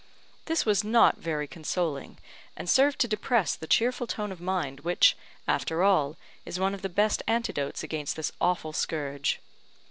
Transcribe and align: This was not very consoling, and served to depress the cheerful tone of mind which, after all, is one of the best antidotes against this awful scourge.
This 0.45 0.65
was 0.65 0.83
not 0.83 1.19
very 1.19 1.47
consoling, 1.47 2.17
and 2.57 2.67
served 2.67 2.97
to 3.01 3.07
depress 3.07 3.55
the 3.55 3.67
cheerful 3.67 4.07
tone 4.07 4.31
of 4.31 4.41
mind 4.41 4.79
which, 4.79 5.15
after 5.47 5.83
all, 5.83 6.17
is 6.43 6.59
one 6.59 6.73
of 6.73 6.81
the 6.81 6.89
best 6.89 7.21
antidotes 7.27 7.83
against 7.83 8.15
this 8.15 8.31
awful 8.41 8.73
scourge. 8.73 9.39